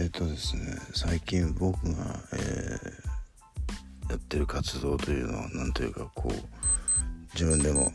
[0.00, 0.62] えっ、とですね
[0.94, 6.34] 最近僕が、えー、やってる活動というのは何というかこう
[7.34, 7.92] 自分でも、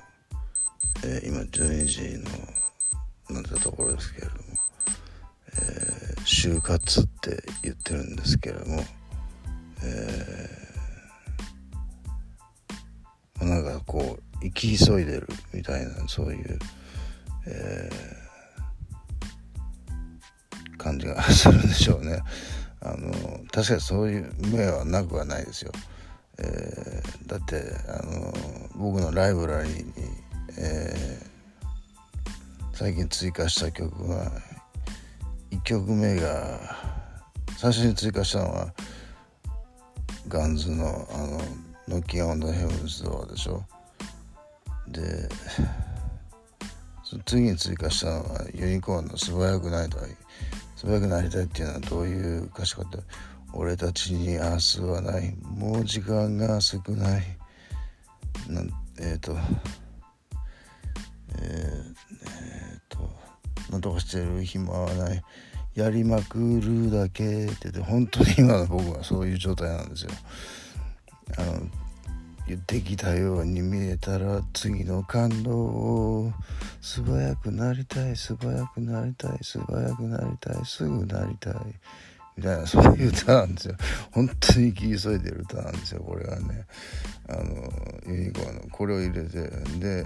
[1.04, 2.29] えー、今12時の
[3.32, 4.39] なんてところですけれども、
[5.57, 8.83] えー、就活って言ってるんですけれども、
[9.83, 16.60] えー、なんかこう生き急いでるみたいなそういう、
[17.47, 18.25] えー
[20.95, 22.21] 感じがするんでしょうね。
[22.81, 23.11] あの
[23.51, 25.71] 確かにそういう目はなくはないですよ。
[26.37, 28.33] えー、だってあの
[28.75, 29.93] 僕のライブラリーに、
[30.57, 34.31] えー、最近追加した曲が
[35.52, 36.59] 1曲目が
[37.57, 38.73] 最初に追加したのは
[40.27, 41.41] ガンズのあの
[41.88, 43.63] 「ノッキンオンドヘブンズドア」でしょ。
[44.88, 45.30] で
[47.25, 50.03] 次に追加したのはユニコーンの「素早くないとは
[50.75, 52.97] 素早くなりたいっていうのはどういう歌詞かって
[53.53, 55.35] 俺たちに明日はない。
[55.41, 57.23] もう時間が少ない。
[58.49, 59.37] なんえっ、ー、と
[61.37, 61.95] えー、
[62.27, 63.09] えー、と
[63.71, 65.23] なんとかしてる暇はない。
[65.73, 70.11] やりまくるだけって言って本当に今の僕はそういう状態なんですよ。
[71.37, 71.84] あの
[72.47, 76.33] 言ってきたように見えたら次の感動を
[76.79, 81.55] 素早くなりたい素早くなりたい素早くなりたいすぐなりたい
[82.37, 83.75] みたいなそういう歌なんですよ
[84.11, 86.65] 本当に生き急いでる歌なんですよこれはね
[87.29, 89.49] あのユニコーンのこれを入れて
[89.80, 90.05] で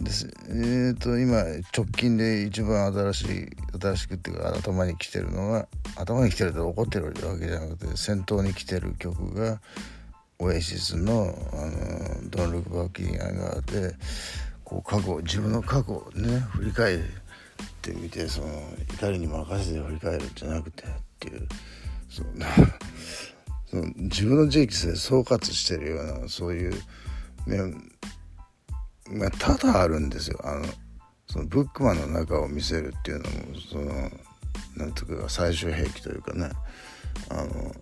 [0.00, 9.60] ですえーと、今直近で一番新しい新しくっていうか頭に来てるのが頭に来てるって怒ってるわけじゃなくて先頭に来てる曲が
[10.42, 13.94] オエシスの「あのドン・ルク・バッキン・アガーで」
[14.64, 17.00] こう過去自分の過去をね振り返っ
[17.82, 18.48] てみてその
[18.94, 20.86] 怒りに任せて振り返るんじゃなくてっ
[21.20, 21.46] ていう
[22.08, 22.30] その
[23.70, 26.82] その自分の人生で総括してるようなそういう
[27.46, 27.92] 面
[29.12, 30.40] が多々あるんですよ。
[30.44, 30.64] あの
[31.28, 34.10] そのブックマンの中を見せるっていうのもその
[34.76, 36.50] なんていうか最終兵器というかね
[37.30, 37.74] あの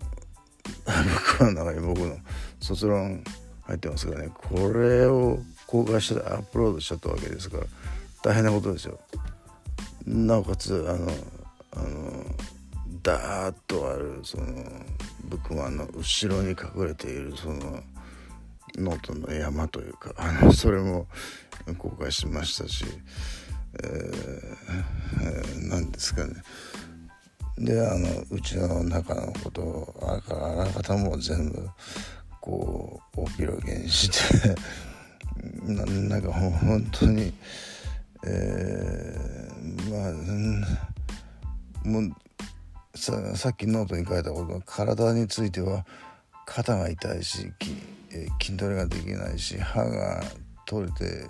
[1.39, 2.17] 僕の中に僕の
[2.59, 3.23] 卒論
[3.63, 7.63] 入ってますからねこれを公開してアップロードしちゃったわけですから
[8.23, 8.99] 大変なことですよ。
[10.05, 11.11] なおかつあの
[11.73, 12.25] あの
[13.03, 14.45] ダーッとあるその
[15.23, 17.81] ブックマンの後ろに隠れているその
[18.75, 21.07] ノートの山というかあの それも
[21.77, 22.85] 公開しましたし、
[23.83, 24.57] えー
[25.21, 26.33] えー、何ですかね
[27.61, 31.69] であのうちの中のことをあからあらかたも全部
[32.39, 34.55] こうお広げにして
[35.63, 37.33] な なんか本当に
[38.23, 40.61] えー、まあうん
[41.83, 45.85] もうささっきノートに書いたこと体については
[46.45, 47.51] 肩が痛いし、
[48.11, 50.23] えー、筋トレができないし歯が
[50.65, 51.27] 取れて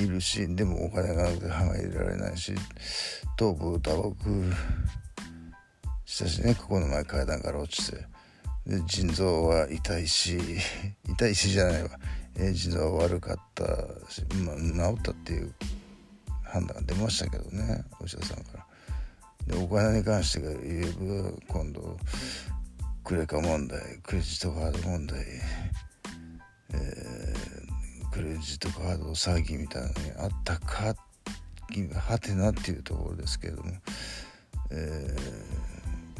[0.00, 2.52] いるしでもお金がなくて歯が入れられないし
[3.36, 4.52] 頭部打撲
[6.04, 8.14] したしねここの前階段から落ちて。
[8.66, 10.38] で腎臓は痛いし
[11.06, 11.90] 痛いしじゃないわ、
[12.34, 13.64] えー、腎臓は悪かった
[14.10, 14.56] し、まあ、
[14.94, 15.52] 治ったっていう
[16.42, 18.66] 判断が出ましたけどねお医者さんから。
[19.46, 21.98] でお金に関して言えば今度
[23.04, 25.22] クレカ問題クレジットカード問題、
[26.72, 27.13] えー、
[28.14, 30.94] クレジットカード詐欺みたいなのにあったか
[31.98, 33.72] はてなっていうところですけれども、
[34.70, 35.16] え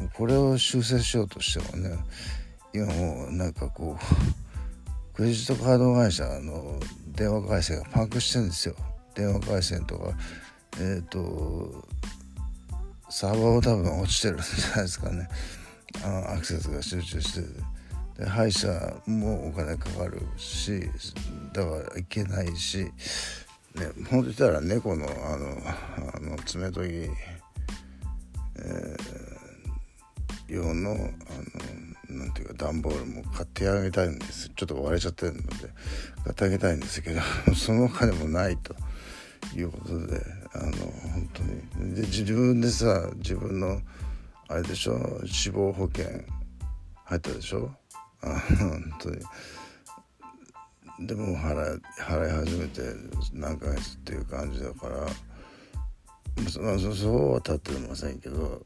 [0.01, 1.97] ー、これを修正しようとしてもね
[2.73, 8.75] 今もうなんかこうクレジットカード会社の電話回線がパンクしてるんですよ。
[9.15, 10.11] 電話回線とか
[10.77, 11.87] えっ、ー、と
[13.09, 15.29] サーバーも多分落ちてるんじゃないですかね。
[16.03, 17.74] あアクセスが集中して
[18.17, 18.69] で歯医者
[19.05, 20.89] もお金かかるし
[21.53, 22.91] だからいけないし
[23.75, 25.47] ね、ほんと言ったら猫のあの
[26.15, 34.49] あの爪研ぎ、えー、用のあのなんていうか段ボールも買ってあげたいんです。
[34.55, 35.47] ちょっと割れちゃってるので
[36.23, 37.19] 買ってあげたいんですけど
[37.53, 38.73] そのお金もないと。
[39.53, 40.21] いうことで
[40.53, 41.95] あの本当に。
[41.95, 43.79] で自分でさ自分の
[44.47, 46.05] あれでしょ死亡保険
[47.05, 47.71] 入ったでしょ。
[48.25, 49.21] あ本当に。
[50.99, 52.81] でも払い払い始めて
[53.33, 55.07] 何ヶ月っていう感じだから、ま
[56.45, 58.61] あ、そうは立ってませんけど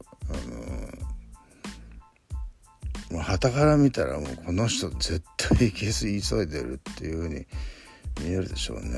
[3.10, 7.46] あのはたから見たらもうこの人絶対消す急いでるっていうふうに
[8.22, 8.88] 見えるでしょうね。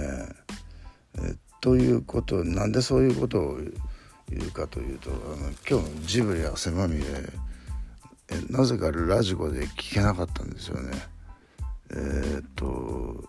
[1.18, 3.66] えということなんでそういうことをい
[4.36, 7.51] うかというとあの今日のジブリ汗まみれえ
[8.50, 10.92] なぜかラジコで聞けなかったんですよね。
[11.90, 13.24] えー、っと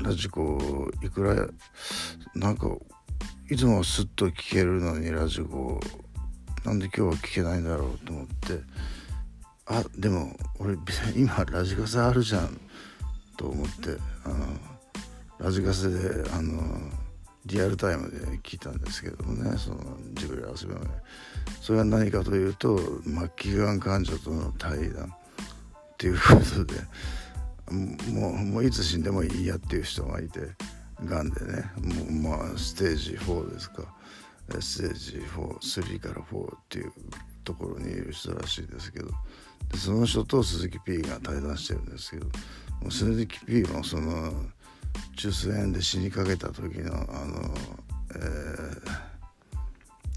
[0.00, 1.48] ラジコいくら
[2.34, 2.68] なんか
[3.50, 5.80] いつもスッと聞けるのにラジコ。
[6.64, 8.60] なんで今日は聞けないんだろうと思って。
[9.66, 10.76] あでも俺
[11.14, 12.60] 今ラジカセあるじゃん。
[13.36, 14.46] と思ってあの
[15.38, 16.62] ラジカセであの
[17.48, 19.78] リアルタイムで聞いたんですけどもねその
[20.12, 20.86] ジブリ遊びまで
[21.60, 26.20] それは何かというと末期がん患者との対談っていうこ
[26.54, 26.80] とで
[28.10, 30.40] もうもういつ死んでもいいやっていう人がいて
[31.04, 31.64] がんでね
[32.12, 33.82] もうまあステージ4ですか。
[34.60, 35.18] ステージ
[35.72, 36.92] 43から4っていう
[37.44, 39.08] ところにいる人らしいですけど
[39.70, 42.26] でその人と鈴木 P が対談してるんですけど
[42.90, 44.32] 鈴木 P もその
[45.16, 47.54] 中枢炎で死にかけた時のあの、
[48.14, 48.18] え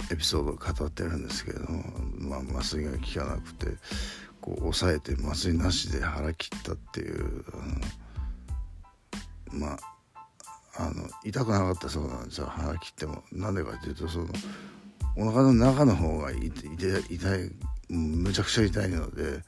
[0.10, 1.84] ー、エピソードを語ってるんですけれども、
[2.18, 3.68] まあ、麻酔が効かなくて
[4.42, 7.44] こう抑えて麻酔なしで腹切ったっていう
[9.52, 9.80] あのまあ
[10.78, 14.28] あの痛くなかったそうなんですよ腹切ってもなんでかっていうとその
[15.18, 16.50] お腹の中の方が痛い
[17.10, 17.52] 痛い
[17.90, 19.42] むちゃくちゃ痛いので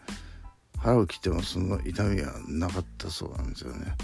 [0.78, 3.96] 腹を切ってもその痛みがなかったそうなんですよね。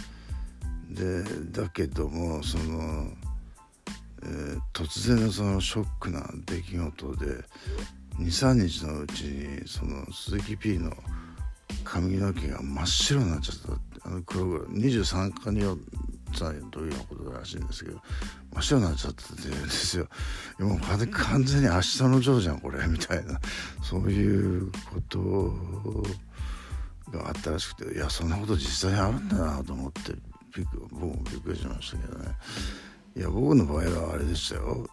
[0.90, 3.08] でだけどもその、
[4.24, 7.26] えー、突然のそのショックな出来事で
[8.20, 10.92] 23日のうちにその鈴木 P の
[11.84, 13.90] 髪の毛が真っ白になっちゃった。
[14.02, 15.62] あの黒々23かに
[16.32, 18.00] 歳の時のことらしいんですけど
[18.54, 20.08] 真っ白になっちゃったって言うんですよ。
[20.60, 23.40] もう完全に明日のジョーじゃんこれみたいな。
[23.84, 25.20] そういうこと
[27.12, 30.14] があったらしくていやそんなこと実際にあるんだなと思って。
[30.56, 32.26] びっく僕もびっくりしましたけどね。
[33.16, 34.88] いや僕の場合はあれでしたよ。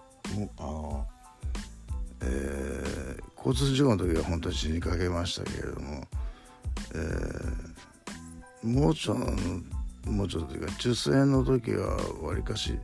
[0.59, 1.07] あの
[2.21, 6.05] えー、交通事故の時は本当に死にかけましたけれども、
[6.95, 12.79] えー、盲腸のもうちょっとというか中枢炎の時はわりかし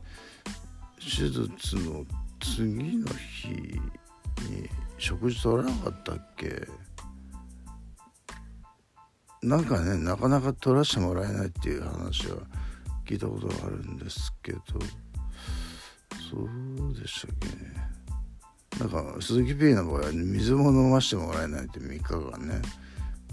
[0.99, 2.05] 手術の
[2.39, 3.07] 次の
[3.41, 6.67] 日に食事取らなかったっけ？
[9.43, 12.37] なんかねなかなか取らせてもらえないっていう話は
[13.05, 14.59] 聞いたことがあるんですけど
[16.31, 17.93] そうでしたっけね。
[18.79, 22.61] なんか鈴木 P の場合は、水も飲ましてもらえないって3日間ね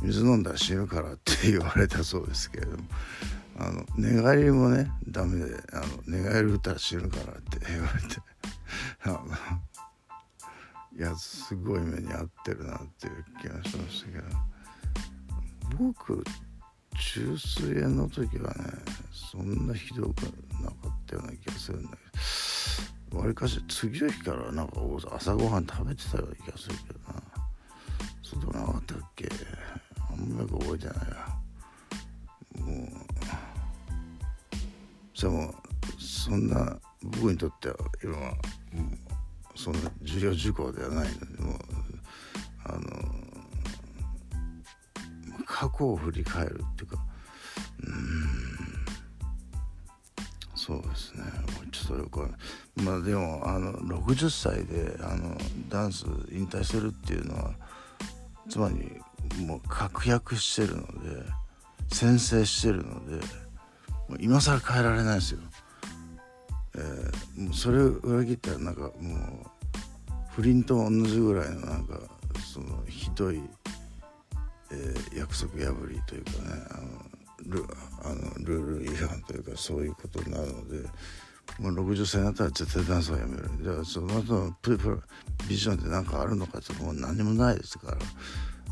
[0.03, 2.85] 水飲んだら死ぬからって言われたそうですけれども
[3.59, 8.21] あの寝返りもねダメであの寝返り打ったら死ぬからって言われて
[10.99, 14.60] いやすごい目に遭ってるなっていう気がしましたけど。
[15.79, 16.25] 僕
[17.15, 18.65] 中水炎の時はね
[19.13, 20.23] そんなひどく
[20.63, 21.97] なかったような気がするんだけ
[23.11, 24.81] どわりかし次の日からなんか
[25.13, 27.23] 朝ごはん食べてたような気がするけどな。
[28.23, 29.29] そうでもなかったっけ
[30.11, 30.97] あんまり覚えてない。
[30.97, 32.89] やもう
[35.15, 35.55] じゃも
[35.99, 41.59] そんな僕にとっては今はもうそんな重要事項ではないのでもう
[45.61, 46.97] 過去を振り返るっていうか。
[47.87, 48.51] うん。
[50.55, 51.23] そうですね。
[51.71, 52.31] ちょっとよく
[52.83, 55.37] まあでもあの60歳であの
[55.69, 57.53] ダンス引退するっていうのは
[58.49, 58.91] つまり
[59.45, 61.27] もう確約してるので
[61.93, 63.17] 先制してるので
[64.09, 65.41] もう今更変えられないですよ。
[66.77, 68.93] えー、もうそれを裏切ったらなんかもう
[70.31, 72.01] 不倫と同じぐらいのなんか
[72.55, 73.43] そのひどい
[74.73, 76.39] えー、約束破りというかね
[76.71, 77.11] あの
[77.47, 77.65] ル
[78.05, 80.89] あのルール違反というかそういうことになるので
[81.59, 83.51] もう60歳になったら絶対ダンスはやめる。
[83.61, 85.03] じゃあその後のププ
[85.49, 87.99] ビジョンって何かあるのかってもう何もないですから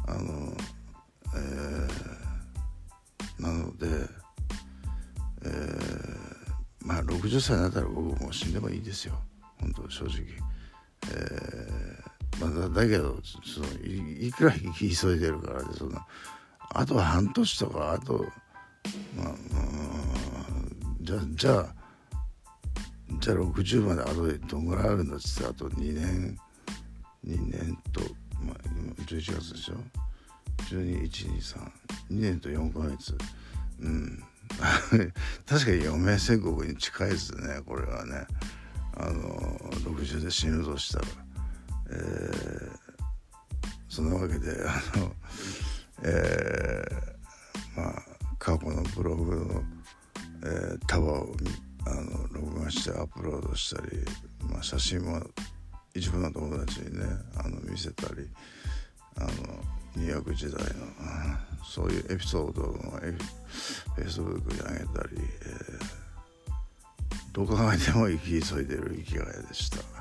[0.06, 0.56] あの
[1.34, 3.86] えー、なので
[5.44, 9.14] えー、まあ60歳になったら僕も死んでもいいですよ。
[9.60, 10.24] 本当正直。
[11.10, 12.07] えー
[12.40, 15.98] まあ、だけどそのいくら急いでるからでその
[16.70, 18.26] あと半年とかあと
[19.16, 19.34] まあ、
[21.00, 21.66] じゃあじゃあ
[23.20, 26.38] じゃあ60まであとでどんぐらいあるんだっつってあと2年
[27.26, 28.00] 2年と、
[28.42, 28.56] まあ、
[29.02, 29.74] 11月でしょ。
[30.70, 31.58] 12123
[32.10, 33.16] 2年と4ヶ月。
[33.80, 34.22] うん。
[35.46, 38.26] 確かに余命宣告に近いですねこれはね。
[38.96, 41.06] あの60で死ぬとしたら。
[41.90, 42.70] えー、
[43.88, 45.12] そんなわけであの、
[46.02, 48.02] えー、まあ
[48.38, 49.62] 過去のブログの、
[50.44, 51.34] えー、束を
[51.86, 53.98] あの録画してアップロードしたり、
[54.50, 55.20] まあ、写真も
[55.94, 57.04] 一部の友達にね
[57.36, 58.28] あの見せたり
[59.16, 59.28] あの
[59.96, 60.68] ニューヨーク時代の、
[61.64, 69.97] そういうエピソードをフェイスブックに上げたり、えー、どう考えても生き急いでる生きがいでした。